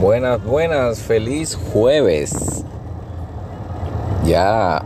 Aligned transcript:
Buenas, 0.00 0.44
buenas, 0.44 0.98
feliz 0.98 1.56
jueves. 1.72 2.62
Ya 4.26 4.82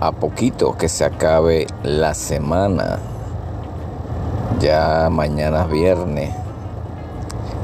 a 0.00 0.12
poquito 0.12 0.78
que 0.78 0.88
se 0.88 1.04
acabe 1.04 1.66
la 1.82 2.14
semana. 2.14 2.98
Ya 4.58 5.10
mañana 5.10 5.64
es 5.64 5.70
viernes. 5.70 6.34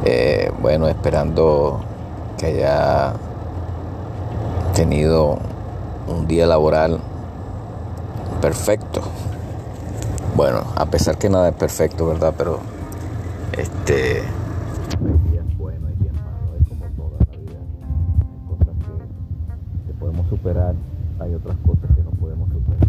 Eh, 0.04 0.52
bueno, 0.60 0.86
esperando 0.86 1.80
que 2.36 2.46
haya 2.46 3.14
tenido 4.74 5.38
un 6.06 6.28
día 6.28 6.46
laboral 6.46 7.00
perfecto. 8.42 9.00
Bueno, 10.36 10.64
a 10.76 10.84
pesar 10.84 11.16
que 11.16 11.30
nada 11.30 11.48
es 11.48 11.54
perfecto, 11.54 12.06
¿verdad? 12.06 12.34
Pero 12.36 12.60
este 13.56 14.24
superar, 20.42 20.74
hay 21.20 21.34
otras 21.34 21.56
cosas 21.58 21.88
que 21.94 22.02
no 22.02 22.10
podemos 22.10 22.50
superar. 22.50 22.88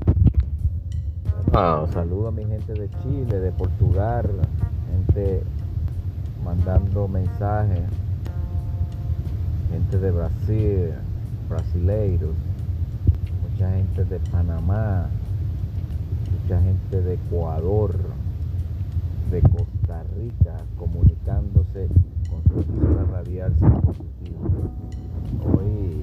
Ah, 1.54 1.86
saludo 1.94 2.30
a 2.30 2.32
mi 2.32 2.44
gente 2.46 2.74
de 2.74 2.90
Chile, 3.04 3.40
de 3.40 3.52
Portugal, 3.52 4.26
gente 4.92 5.44
mandando 6.44 7.08
mensajes, 7.08 7.84
gente 9.72 10.00
de 10.00 10.12
Brasil, 10.12 10.94
brasileiros, 11.48 12.36
mucha 13.44 13.70
gente 13.70 14.04
de 14.04 14.20
Panamá, 14.32 15.06
mucha 16.32 16.60
gente 16.60 17.02
de 17.02 17.14
Ecuador, 17.14 17.96
de 19.30 19.42
Costa 19.42 20.04
Rica, 20.18 20.56
comunicándose 20.80 21.88
con 22.32 22.66
su 22.66 23.12
radial 23.12 23.52
positivo. 23.52 24.72
Hoy 25.46 26.03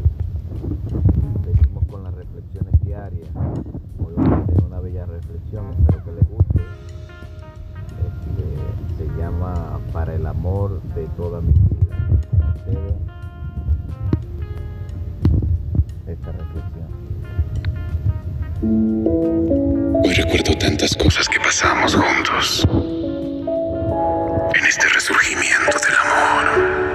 Seguimos 1.44 1.84
con 1.88 2.04
las 2.04 2.14
reflexiones 2.14 2.80
diarias. 2.84 3.28
Hoy 3.98 4.14
vamos 4.16 4.42
a 4.42 4.46
tener 4.46 4.64
una 4.64 4.80
bella 4.80 5.06
reflexión, 5.06 5.70
espero 5.70 6.04
que 6.04 6.12
les 6.12 6.28
guste. 6.28 6.60
Este, 8.08 9.04
se 9.04 9.06
llama 9.16 9.80
Para 9.92 10.14
el 10.14 10.26
amor 10.26 10.82
de 10.94 11.06
toda 11.16 11.40
mi 11.40 11.52
vida. 11.52 11.96
Esta 16.06 16.32
reflexión. 16.32 16.90
Hoy 20.04 20.12
recuerdo 20.14 20.58
tantas 20.58 20.96
cosas 20.96 21.28
que 21.28 21.40
pasamos 21.40 21.94
juntos 21.94 22.66
en 24.54 24.66
este 24.66 24.88
resurgimiento 24.88 25.78
del 25.78 25.96
amor. 25.96 26.89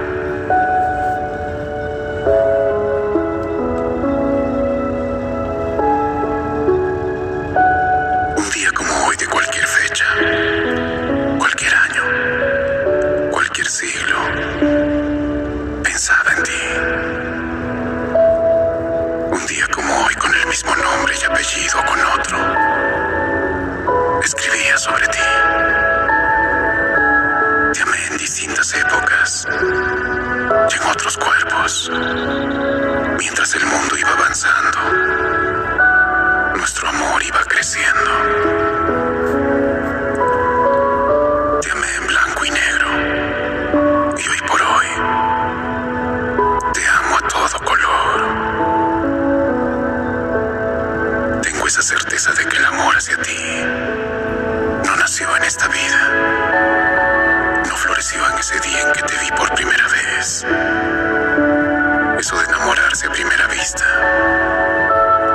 Eso 62.18 62.36
de 62.38 62.44
enamorarse 62.44 63.06
a 63.06 63.10
primera 63.10 63.46
vista 63.48 63.84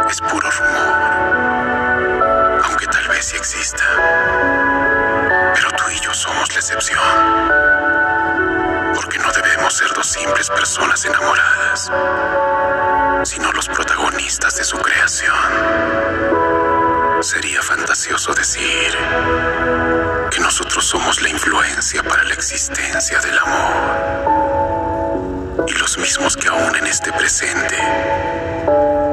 es 0.10 0.20
puro 0.22 0.50
rumor, 0.50 0.96
aunque 2.66 2.88
tal 2.88 3.08
vez 3.08 3.26
sí 3.26 3.38
exista. 3.38 3.84
Pero 5.54 5.70
tú 5.72 5.84
y 5.92 6.00
yo 6.00 6.12
somos 6.14 6.52
la 6.52 6.60
excepción, 6.60 7.00
porque 8.96 9.20
no 9.20 9.32
debemos 9.32 9.74
ser 9.74 9.94
dos 9.94 10.08
simples 10.08 10.50
personas 10.50 11.06
enamoradas, 11.06 11.92
sino 13.30 13.52
los 13.52 13.68
protagonistas 13.70 14.56
de 14.56 14.64
su 14.64 14.78
creación. 14.78 15.38
Sería 17.22 17.62
fantasioso 17.62 18.34
decir 18.34 18.98
que 20.32 20.40
nosotros 20.40 20.84
somos 20.84 21.22
la 21.22 21.30
influencia 21.30 22.02
para 22.02 22.24
la 22.24 22.34
existencia 22.34 23.20
del 23.20 23.38
amor 23.38 24.61
y 25.72 25.74
los 25.80 25.98
mismos 25.98 26.36
que 26.36 26.50
aún 26.50 26.76
en 26.76 26.86
este 26.88 27.12
presente 27.14 27.78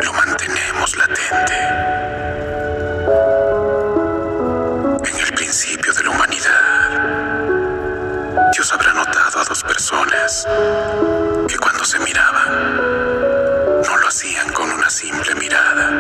lo 0.03 0.13
mantenemos 0.13 0.97
latente. 0.97 1.55
En 5.05 5.19
el 5.21 5.33
principio 5.35 5.93
de 5.93 6.03
la 6.03 6.11
humanidad, 6.11 6.91
Dios 8.53 8.73
habrá 8.73 8.93
notado 8.93 9.41
a 9.41 9.45
dos 9.45 9.63
personas 9.63 10.49
que 11.49 11.57
cuando 11.59 11.85
se 11.85 12.01
miraban, 12.01 12.77
no 13.87 13.97
lo 13.97 14.09
hacían 14.09 14.53
con 14.53 14.71
una 14.73 14.91
simple 14.91 15.35
mirada, 15.37 15.91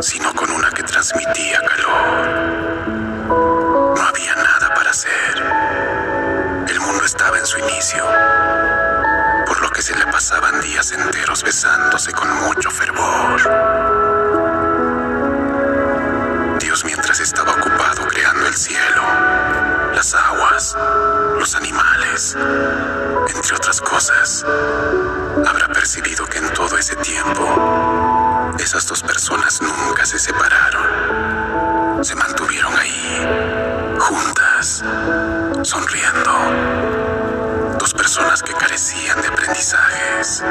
sino 0.00 0.32
con 0.34 0.50
una 0.50 0.70
que 0.70 0.82
transmitía 0.82 1.60
calor. 1.60 2.01
Pasaban 10.12 10.60
días 10.60 10.92
enteros 10.92 11.42
besándose 11.42 12.12
con 12.12 12.28
mucho 12.42 12.70
fervor. 12.70 13.40
Dios 16.60 16.84
mientras 16.84 17.18
estaba 17.18 17.52
ocupado 17.52 18.06
creando 18.08 18.46
el 18.46 18.54
cielo, 18.54 19.02
las 19.94 20.14
aguas, 20.14 20.76
los 21.38 21.54
animales, 21.54 22.36
entre 23.34 23.56
otras 23.56 23.80
cosas, 23.80 24.44
habrá 25.48 25.68
percibido 25.68 26.26
que 26.26 26.38
en 26.38 26.52
todo 26.52 26.76
ese 26.76 26.94
tiempo 26.96 28.54
esas 28.58 28.86
dos 28.86 29.02
personas 29.02 29.62
nunca 29.62 30.04
se 30.04 30.18
separaron. 30.18 32.04
Se 32.04 32.14
mantuvieron 32.14 32.76
ahí, 32.76 33.96
juntas, 33.98 34.84
sonriendo 35.62 37.11
dos 37.82 37.94
personas 37.94 38.40
que 38.44 38.52
carecían 38.52 39.20
de 39.20 39.26
aprendizajes. 39.26 40.44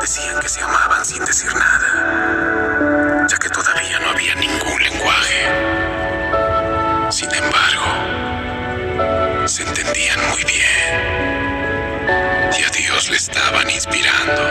Decían 0.00 0.38
que 0.38 0.48
se 0.48 0.62
amaban 0.62 1.04
sin 1.04 1.24
decir 1.24 1.52
nada, 1.52 3.26
ya 3.28 3.36
que 3.36 3.48
todavía 3.48 3.98
no 3.98 4.10
había 4.10 4.36
ningún 4.36 4.80
lenguaje. 4.80 5.40
Sin 7.10 7.34
embargo, 7.34 7.84
se 9.48 9.64
entendían 9.64 10.20
muy 10.30 10.44
bien 10.44 10.92
y 12.56 12.62
a 12.62 12.70
Dios 12.78 13.10
le 13.10 13.16
estaban 13.16 13.68
inspirando 13.68 14.42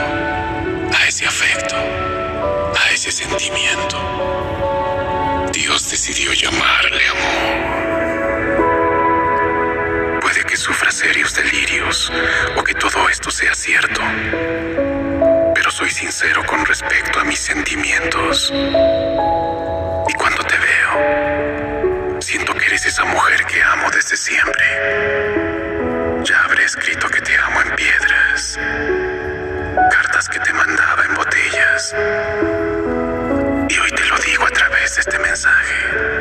a 0.98 1.08
ese 1.08 1.28
afecto, 1.28 1.78
a 1.78 2.90
ese 2.92 3.10
sentimiento. 3.10 3.98
Dios 5.54 5.90
decidió 5.90 6.34
llamarle 6.34 7.08
amor 7.08 8.39
sufra 10.60 10.92
serios 10.92 11.34
delirios 11.34 12.12
o 12.58 12.64
que 12.64 12.74
todo 12.74 13.08
esto 13.08 13.32
sea 13.32 13.56
cierto. 13.56 14.02
Pero 15.56 15.72
soy 15.72 15.90
sincero 15.90 16.46
con 16.46 16.66
respecto 16.66 17.20
a 17.20 17.24
mis 17.24 17.40
sentimientos. 17.40 18.52
Y 18.52 20.14
cuando 20.16 20.44
te 20.44 20.58
veo, 20.58 22.20
siento 22.20 22.54
que 22.56 22.66
eres 22.66 22.86
esa 22.86 23.06
mujer 23.06 23.46
que 23.46 23.64
amo 23.64 23.90
desde 23.92 24.18
siempre. 24.18 24.66
Ya 26.26 26.44
habré 26.44 26.66
escrito 26.66 27.08
que 27.08 27.22
te 27.22 27.38
amo 27.38 27.62
en 27.62 27.76
piedras, 27.78 28.60
cartas 29.92 30.28
que 30.28 30.40
te 30.42 30.52
mandaba 30.52 31.06
en 31.06 31.16
botellas. 31.16 31.96
Y 33.70 33.80
hoy 33.80 33.92
te 33.92 34.06
lo 34.08 34.18
digo 34.18 34.46
a 34.46 34.52
través 34.52 34.96
de 34.96 35.02
este 35.02 35.20
mensaje. 35.20 36.19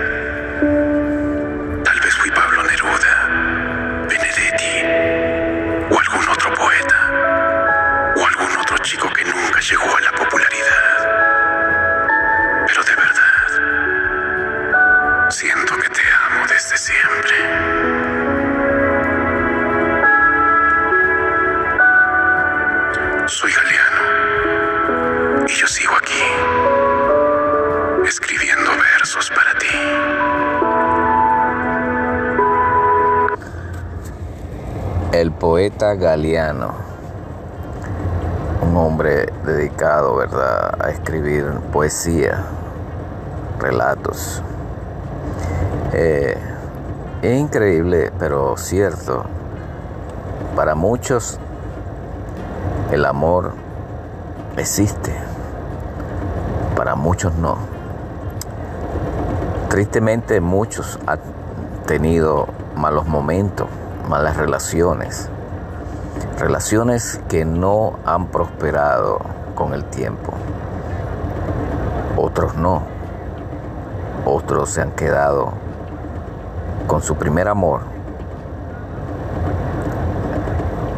Poeta 35.58 35.96
Galeano, 35.96 36.70
un 38.62 38.76
hombre 38.76 39.26
dedicado, 39.44 40.14
¿verdad?, 40.14 40.81
a 40.81 40.90
escribir 40.90 41.46
poesía, 41.72 42.44
relatos. 43.58 44.40
Eh, 45.94 46.38
es 47.22 47.40
increíble, 47.40 48.12
pero 48.20 48.56
cierto. 48.56 49.25
Para 50.55 50.76
muchos, 50.76 51.40
el 52.93 53.04
amor 53.04 53.54
existe. 54.56 55.12
Para 56.76 56.94
muchos 56.94 57.34
no. 57.34 57.58
Tristemente, 59.70 60.40
muchos 60.40 61.00
han 61.08 61.19
tenido 61.84 62.46
malos 62.76 63.08
momentos 63.08 63.66
malas 64.08 64.38
relaciones, 64.38 65.28
relaciones 66.38 67.20
que 67.29 67.44
no 67.44 67.99
han 68.05 68.29
prosperado 68.29 69.19
con 69.55 69.75
el 69.75 69.85
tiempo. 69.85 70.32
Otros 72.17 72.55
no. 72.55 72.82
Otros 74.25 74.70
se 74.70 74.82
han 74.82 74.93
quedado 74.93 75.52
con 76.87 77.02
su 77.02 77.17
primer 77.17 77.49
amor 77.49 77.81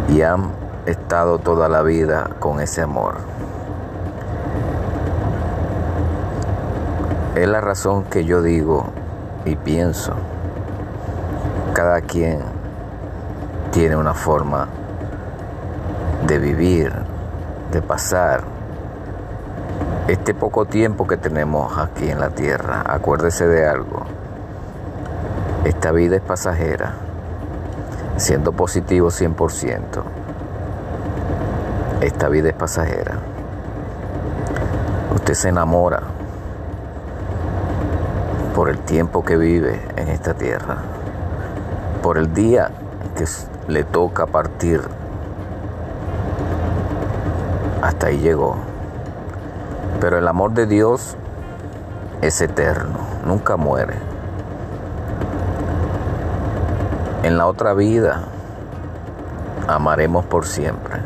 y 0.09 0.23
han 0.23 0.51
estado 0.85 1.39
toda 1.39 1.69
la 1.69 1.83
vida 1.83 2.29
con 2.39 2.61
ese 2.61 2.83
amor. 2.83 3.17
Es 7.35 7.49
la 7.49 7.61
razón 7.61 8.05
que 8.05 8.25
yo 8.25 8.43
digo 8.43 8.87
y 9.47 9.57
pienso. 9.57 10.13
Cada 11.73 12.03
quien 12.03 12.41
tiene 13.71 13.97
una 13.97 14.13
forma 14.13 14.69
de 16.27 16.39
vivir, 16.39 16.93
de 17.73 17.83
pasar 17.83 18.43
este 20.09 20.35
poco 20.35 20.65
tiempo 20.65 21.07
que 21.07 21.17
tenemos 21.17 21.79
aquí 21.79 22.11
en 22.11 22.21
la 22.21 22.31
tierra. 22.31 22.83
Acuérdese 22.87 23.47
de 23.47 23.67
algo. 23.67 24.03
Esta 25.65 25.93
vida 25.93 26.17
es 26.17 26.23
pasajera, 26.23 26.95
siendo 28.17 28.53
positivo 28.53 29.09
100%. 29.09 30.03
Esta 32.01 32.29
vida 32.29 32.49
es 32.49 32.55
pasajera. 32.55 33.19
Usted 35.15 35.35
se 35.35 35.49
enamora 35.51 36.01
por 38.55 38.69
el 38.69 38.79
tiempo 38.79 39.25
que 39.25 39.37
vive 39.37 39.81
en 39.97 40.09
esta 40.09 40.35
tierra, 40.35 40.79
por 42.03 42.19
el 42.19 42.33
día 42.33 42.71
que 43.17 43.25
le 43.71 43.85
toca 43.85 44.27
partir. 44.27 45.00
Hasta 47.91 48.07
ahí 48.07 48.19
llegó. 48.19 48.55
Pero 50.01 50.17
el 50.17 50.29
amor 50.29 50.53
de 50.53 50.67
Dios 50.67 51.17
es 52.23 52.41
eterno, 52.41 53.01
nunca 53.27 53.57
muere. 53.57 53.95
En 57.25 57.37
la 57.37 57.49
otra 57.49 57.75
vida 57.75 58.23
amaremos 59.67 60.25
por 60.25 60.47
siempre. 60.47 61.01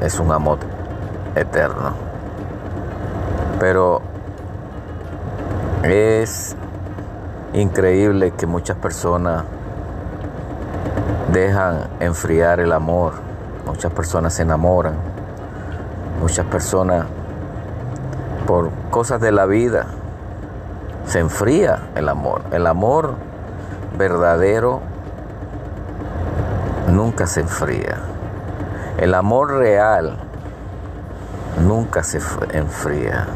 Es 0.00 0.20
un 0.20 0.30
amor 0.30 0.58
eterno. 1.34 1.90
Pero 3.58 4.00
es 5.82 6.54
increíble 7.52 8.30
que 8.30 8.46
muchas 8.46 8.76
personas 8.76 9.42
dejan 11.32 11.88
enfriar 11.98 12.60
el 12.60 12.72
amor. 12.72 13.14
Muchas 13.66 13.92
personas 13.92 14.34
se 14.34 14.42
enamoran. 14.42 15.11
Muchas 16.32 16.46
personas, 16.46 17.04
por 18.46 18.70
cosas 18.90 19.20
de 19.20 19.32
la 19.32 19.44
vida, 19.44 19.84
se 21.04 21.18
enfría 21.18 21.90
el 21.94 22.08
amor. 22.08 22.40
El 22.52 22.66
amor 22.66 23.16
verdadero 23.98 24.80
nunca 26.88 27.26
se 27.26 27.40
enfría. 27.40 27.98
El 28.96 29.12
amor 29.12 29.58
real 29.58 30.16
nunca 31.66 32.02
se 32.02 32.18
enfría. 32.52 33.26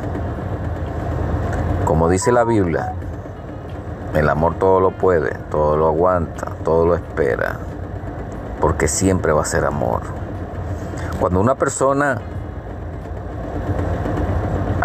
Como 1.85 2.09
dice 2.09 2.33
la 2.33 2.45
Biblia, 2.45 2.95
el 4.15 4.27
amor 4.27 4.55
todo 4.55 4.81
lo 4.81 4.93
puede, 4.93 5.35
todo 5.51 5.77
lo 5.77 5.89
aguanta, 5.89 6.47
todo 6.65 6.87
lo 6.87 6.95
espera 6.95 7.59
porque 8.59 8.89
siempre 8.89 9.33
va 9.33 9.43
a 9.43 9.45
ser 9.45 9.67
amor. 9.67 10.01
Cuando 11.21 11.41
una 11.41 11.57
persona 11.57 12.23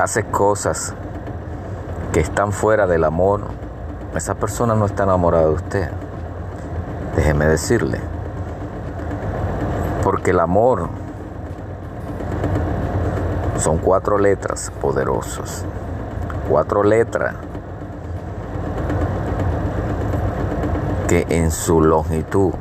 hace 0.02 0.24
cosas 0.24 0.96
que 2.12 2.20
están 2.20 2.52
fuera 2.52 2.88
del 2.88 3.04
amor, 3.04 3.42
esa 4.16 4.34
persona 4.34 4.74
no 4.74 4.86
está 4.86 5.04
enamorada 5.04 5.46
de 5.46 5.54
usted. 5.54 5.90
Déjeme 7.16 7.46
decirle. 7.46 8.00
Porque 10.04 10.32
el 10.32 10.40
amor 10.40 10.90
son 13.58 13.78
cuatro 13.78 14.18
letras 14.18 14.72
poderosos. 14.82 15.64
Cuatro 16.50 16.84
letras 16.84 17.36
que 21.08 21.28
en 21.30 21.52
su 21.52 21.80
longitud 21.80 22.54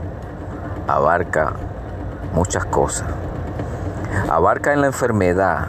abarca 0.87 1.55
muchas 2.35 2.67
cosas. 2.67 3.09
Abarca 4.29 4.75
en 4.75 4.83
la 4.83 4.89
enfermedad, 4.89 5.69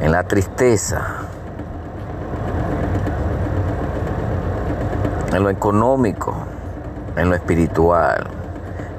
en 0.00 0.12
la 0.12 0.24
tristeza, 0.24 1.00
en 5.32 5.42
lo 5.42 5.50
económico, 5.50 6.34
en 7.16 7.28
lo 7.28 7.34
espiritual, 7.34 8.26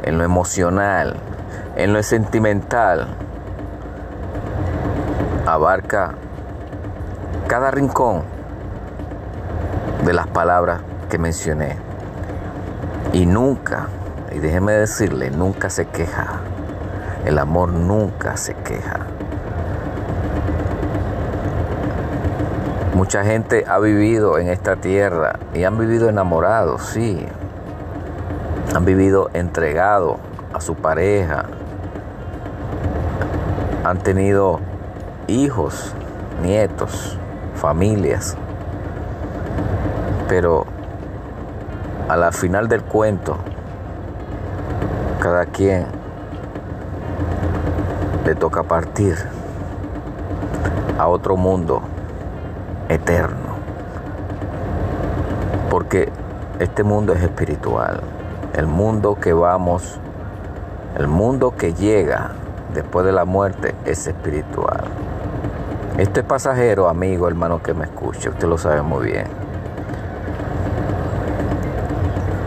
en 0.04 0.18
lo 0.18 0.24
emocional, 0.24 1.16
en 1.76 1.94
lo 1.94 2.04
sentimental. 2.04 3.08
Abarca 5.46 6.14
cada 7.48 7.72
rincón 7.72 8.24
de 10.06 10.14
las 10.14 10.28
palabras 10.28 10.82
que 11.10 11.18
mencioné. 11.18 11.78
Y 13.14 13.26
nunca 13.26 13.88
y 14.32 14.40
déjeme 14.40 14.72
decirle, 14.72 15.30
nunca 15.30 15.70
se 15.70 15.86
queja. 15.88 16.40
El 17.26 17.38
amor 17.38 17.74
nunca 17.74 18.38
se 18.38 18.54
queja. 18.54 19.02
Mucha 23.02 23.24
gente 23.24 23.66
ha 23.68 23.80
vivido 23.80 24.38
en 24.38 24.48
esta 24.48 24.76
tierra 24.76 25.40
y 25.56 25.64
han 25.64 25.76
vivido 25.80 26.08
enamorados, 26.08 26.84
sí. 26.86 27.26
Han 28.76 28.86
vivido 28.86 29.32
entregados 29.34 30.18
a 30.54 30.62
su 30.62 30.76
pareja. 30.76 31.46
Han 33.84 33.98
tenido 34.04 34.60
hijos, 35.26 35.96
nietos, 36.44 37.18
familias. 37.56 38.38
Pero 40.30 40.68
a 42.08 42.16
la 42.16 42.32
final 42.32 42.68
del 42.68 42.84
cuento, 42.84 43.36
cada 45.20 45.48
quien 45.48 45.88
le 48.28 48.36
toca 48.36 48.62
partir 48.62 49.16
a 51.00 51.08
otro 51.08 51.36
mundo 51.36 51.82
eterno. 52.94 53.56
Porque 55.70 56.10
este 56.60 56.84
mundo 56.84 57.14
es 57.14 57.24
espiritual. 57.24 58.02
El 58.54 58.68
mundo 58.68 59.16
que 59.16 59.34
vamos, 59.34 60.00
el 60.98 61.08
mundo 61.08 61.56
que 61.58 61.74
llega 61.74 62.32
después 62.74 63.06
de 63.06 63.12
la 63.12 63.26
muerte 63.26 63.74
es 63.86 64.08
espiritual. 64.08 64.82
Esto 65.98 66.20
es 66.20 66.26
pasajero, 66.26 66.90
amigo, 66.90 67.28
hermano 67.28 67.62
que 67.62 67.74
me 67.74 67.86
escuche. 67.86 68.30
Usted 68.30 68.48
lo 68.48 68.58
sabe 68.58 68.82
muy 68.82 69.12
bien. 69.12 69.28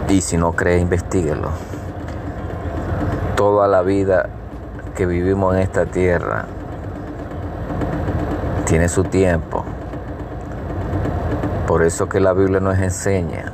Y 0.08 0.20
si 0.20 0.36
no 0.36 0.52
cree, 0.52 0.78
investiguelo 0.78 1.50
toda 3.34 3.68
la 3.68 3.82
vida 3.82 4.28
que 4.96 5.06
vivimos 5.06 5.54
en 5.54 5.60
esta 5.60 5.86
tierra 5.86 6.46
tiene 8.64 8.88
su 8.88 9.04
tiempo. 9.04 9.63
Por 11.75 11.83
eso 11.83 12.09
que 12.09 12.21
la 12.21 12.33
Biblia 12.33 12.61
nos 12.61 12.78
enseña 12.78 13.47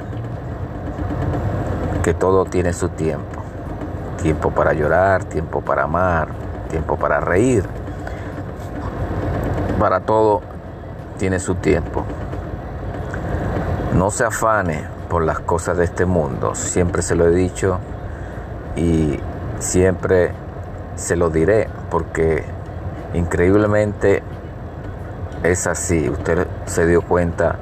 que 2.02 2.12
todo 2.12 2.44
tiene 2.44 2.74
su 2.74 2.90
tiempo. 2.90 3.40
Tiempo 4.20 4.50
para 4.50 4.74
llorar, 4.74 5.24
tiempo 5.24 5.62
para 5.62 5.84
amar, 5.84 6.28
tiempo 6.68 6.98
para 6.98 7.20
reír. 7.20 7.64
Para 9.78 10.00
todo 10.00 10.42
tiene 11.16 11.40
su 11.40 11.54
tiempo. 11.54 12.04
No 13.96 14.10
se 14.10 14.24
afane 14.24 14.84
por 15.08 15.24
las 15.24 15.40
cosas 15.40 15.78
de 15.78 15.84
este 15.84 16.04
mundo, 16.04 16.54
siempre 16.54 17.00
se 17.00 17.14
lo 17.14 17.26
he 17.26 17.30
dicho 17.30 17.78
y 18.76 19.18
siempre 19.60 20.32
se 20.94 21.16
lo 21.16 21.30
diré 21.30 21.70
porque 21.90 22.44
increíblemente 23.14 24.22
es 25.42 25.66
así. 25.66 26.10
Usted 26.10 26.46
se 26.66 26.86
dio 26.86 27.00
cuenta 27.00 27.56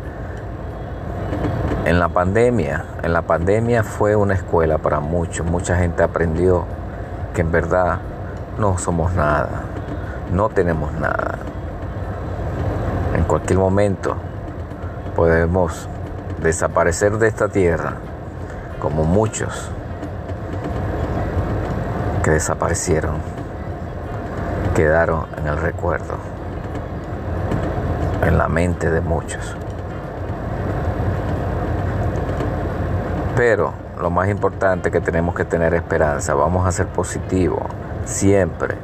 en 1.88 1.98
la 1.98 2.10
pandemia. 2.10 2.84
En 3.02 3.14
la 3.14 3.22
pandemia 3.22 3.82
fue 3.82 4.14
una 4.14 4.34
escuela 4.34 4.76
para 4.76 5.00
muchos. 5.00 5.46
Mucha 5.46 5.74
gente 5.74 6.02
aprendió 6.02 6.66
que 7.32 7.40
en 7.40 7.50
verdad 7.50 7.98
no 8.58 8.76
somos 8.76 9.14
nada. 9.14 9.62
No 10.30 10.50
tenemos 10.50 10.92
nada. 10.92 11.38
En 13.14 13.24
cualquier 13.24 13.58
momento 13.58 14.16
podemos 15.16 15.88
desaparecer 16.42 17.16
de 17.16 17.28
esta 17.28 17.48
tierra 17.48 17.94
como 18.80 19.04
muchos 19.04 19.70
que 22.22 22.32
desaparecieron, 22.32 23.14
quedaron 24.76 25.24
en 25.38 25.46
el 25.46 25.56
recuerdo, 25.56 26.16
en 28.26 28.36
la 28.36 28.48
mente 28.48 28.90
de 28.90 29.00
muchos. 29.00 29.57
Pero 33.38 33.72
lo 34.00 34.10
más 34.10 34.28
importante 34.28 34.88
es 34.88 34.92
que 34.92 35.00
tenemos 35.00 35.32
que 35.32 35.44
tener 35.44 35.72
esperanza, 35.72 36.34
vamos 36.34 36.66
a 36.66 36.72
ser 36.72 36.88
positivos 36.88 37.62
siempre. 38.04 38.74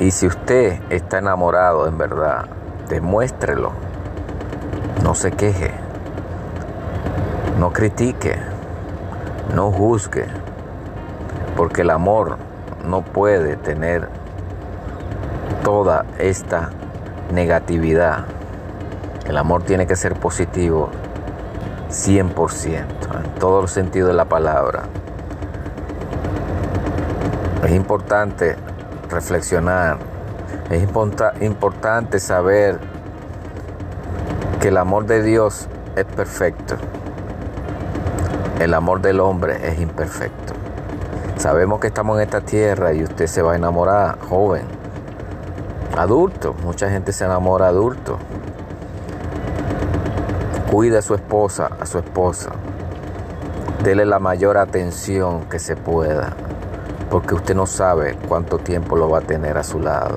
Y 0.00 0.10
si 0.10 0.26
usted 0.26 0.80
está 0.90 1.18
enamorado 1.18 1.86
en 1.86 1.96
verdad, 1.96 2.46
demuéstrelo. 2.88 3.70
No 5.04 5.14
se 5.14 5.30
queje. 5.30 5.70
No 7.60 7.72
critique. 7.72 8.36
No 9.54 9.70
juzgue. 9.70 10.26
Porque 11.56 11.82
el 11.82 11.90
amor 11.90 12.38
no 12.84 13.02
puede 13.02 13.54
tener 13.54 14.08
toda 15.62 16.04
esta 16.18 16.70
negatividad. 17.32 18.24
El 19.24 19.36
amor 19.36 19.62
tiene 19.62 19.86
que 19.86 19.94
ser 19.94 20.14
positivo 20.14 20.90
100%, 21.92 23.22
en 23.22 23.34
todo 23.34 23.60
el 23.60 23.68
sentido 23.68 24.08
de 24.08 24.14
la 24.14 24.24
palabra. 24.24 24.84
Es 27.62 27.70
importante 27.72 28.56
reflexionar, 29.10 29.98
es 30.70 30.82
importante 31.42 32.18
saber 32.18 32.80
que 34.58 34.68
el 34.68 34.78
amor 34.78 35.04
de 35.04 35.22
Dios 35.22 35.68
es 35.94 36.06
perfecto, 36.06 36.76
el 38.58 38.72
amor 38.72 39.02
del 39.02 39.20
hombre 39.20 39.68
es 39.68 39.78
imperfecto. 39.78 40.54
Sabemos 41.36 41.78
que 41.78 41.88
estamos 41.88 42.16
en 42.16 42.22
esta 42.22 42.40
tierra 42.40 42.94
y 42.94 43.02
usted 43.02 43.26
se 43.26 43.42
va 43.42 43.52
a 43.52 43.56
enamorar 43.56 44.18
joven, 44.30 44.62
adulto, 45.98 46.54
mucha 46.64 46.88
gente 46.88 47.12
se 47.12 47.26
enamora 47.26 47.68
adulto. 47.68 48.16
Cuide 50.72 50.96
a 50.96 51.02
su 51.02 51.14
esposa, 51.14 51.68
a 51.78 51.84
su 51.84 51.98
esposa. 51.98 52.50
Dele 53.84 54.06
la 54.06 54.18
mayor 54.18 54.56
atención 54.56 55.42
que 55.50 55.58
se 55.58 55.76
pueda, 55.76 56.34
porque 57.10 57.34
usted 57.34 57.54
no 57.54 57.66
sabe 57.66 58.16
cuánto 58.26 58.56
tiempo 58.56 58.96
lo 58.96 59.10
va 59.10 59.18
a 59.18 59.20
tener 59.20 59.58
a 59.58 59.64
su 59.64 59.78
lado. 59.78 60.16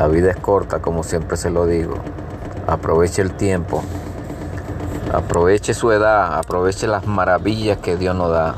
La 0.00 0.08
vida 0.08 0.32
es 0.32 0.36
corta, 0.36 0.82
como 0.82 1.04
siempre 1.04 1.36
se 1.36 1.48
lo 1.48 1.64
digo. 1.64 1.94
Aproveche 2.66 3.22
el 3.22 3.34
tiempo, 3.34 3.84
aproveche 5.14 5.74
su 5.74 5.92
edad, 5.92 6.36
aproveche 6.36 6.88
las 6.88 7.06
maravillas 7.06 7.78
que 7.78 7.96
Dios 7.96 8.16
nos 8.16 8.32
da 8.32 8.56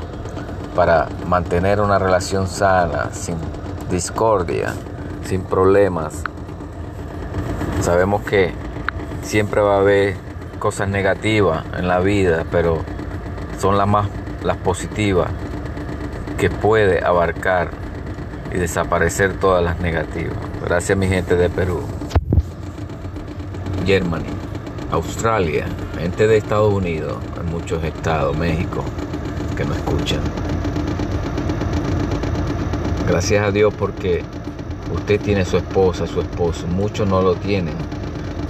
para 0.75 1.07
mantener 1.27 1.79
una 1.79 1.99
relación 1.99 2.47
sana, 2.47 3.11
sin 3.11 3.37
discordia, 3.91 4.73
sin 5.23 5.43
problemas. 5.43 6.23
Sabemos 7.81 8.23
que 8.23 8.64
siempre 9.25 9.59
va 9.59 9.77
a 9.77 9.79
haber 9.79 10.15
cosas 10.59 10.87
negativas 10.87 11.65
en 11.77 11.87
la 11.87 11.99
vida, 11.99 12.45
pero 12.51 12.83
son 13.59 13.77
las 13.77 13.87
más 13.87 14.07
las 14.43 14.57
positivas 14.57 15.31
que 16.37 16.51
puede 16.51 17.03
abarcar 17.03 17.71
y 18.53 18.57
desaparecer 18.59 19.33
todas 19.39 19.63
las 19.63 19.79
negativas. 19.79 20.37
Gracias 20.63 20.95
mi 20.95 21.07
gente 21.07 21.35
de 21.35 21.49
Perú, 21.49 21.81
Germany, 23.83 24.29
Australia, 24.91 25.65
gente 25.97 26.27
de 26.27 26.37
Estados 26.37 26.71
Unidos, 26.71 27.17
en 27.39 27.47
muchos 27.47 27.83
estados, 27.83 28.37
México, 28.37 28.83
que 29.57 29.65
nos 29.65 29.77
escuchan. 29.77 30.21
Gracias 33.07 33.43
a 33.43 33.51
Dios 33.51 33.73
porque 33.73 34.23
usted 34.93 35.19
tiene 35.19 35.45
su 35.45 35.57
esposa, 35.57 36.05
su 36.05 36.21
esposo, 36.21 36.67
muchos 36.67 37.07
no 37.07 37.23
lo 37.23 37.35
tienen 37.35 37.94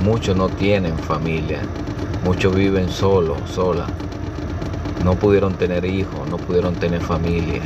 Muchos 0.04 0.36
no 0.36 0.50
tienen 0.50 0.98
familia, 0.98 1.60
muchos 2.24 2.56
viven 2.56 2.90
solos, 2.90 3.38
sola. 3.50 3.88
No 5.04 5.16
pudieron 5.16 5.54
tener 5.54 5.86
hijos, 5.86 6.28
no 6.30 6.38
pudieron 6.38 6.76
tener 6.76 7.02
familia. 7.02 7.62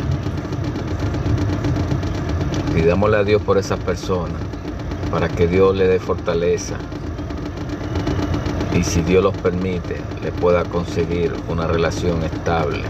Pidámosle 2.73 3.17
a 3.17 3.23
Dios 3.23 3.41
por 3.41 3.57
esas 3.57 3.79
personas, 3.79 4.41
para 5.11 5.27
que 5.27 5.47
Dios 5.47 5.75
le 5.75 5.87
dé 5.87 5.99
fortaleza. 5.99 6.75
Y 8.73 8.83
si 8.83 9.01
Dios 9.01 9.23
los 9.23 9.35
permite, 9.37 9.97
le 10.21 10.31
pueda 10.31 10.63
conseguir 10.63 11.33
una 11.49 11.67
relación 11.67 12.23
estable, 12.23 12.83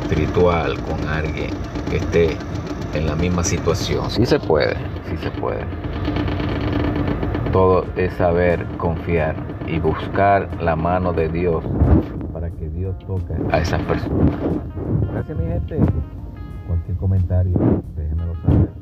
espiritual, 0.00 0.78
con 0.80 1.06
alguien 1.08 1.50
que 1.90 1.96
esté 1.98 2.36
en 2.94 3.06
la 3.06 3.14
misma 3.14 3.44
situación. 3.44 4.10
Sí 4.10 4.24
se 4.24 4.38
puede, 4.38 4.74
sí 5.08 5.16
se 5.22 5.30
puede. 5.32 5.64
Todo 7.58 7.84
es 7.96 8.12
saber 8.12 8.64
confiar 8.76 9.34
y 9.66 9.80
buscar 9.80 10.48
la 10.62 10.76
mano 10.76 11.12
de 11.12 11.28
Dios 11.28 11.64
para 12.32 12.50
que 12.50 12.68
Dios 12.68 12.96
toque 13.00 13.34
a 13.50 13.58
esas 13.58 13.82
personas. 13.82 14.30
Gracias 15.10 15.36
mi 15.36 15.44
gente. 15.44 15.80
Cualquier 16.68 16.96
comentario, 16.98 17.58
déjenmelo 17.96 18.36
saber. 18.42 18.77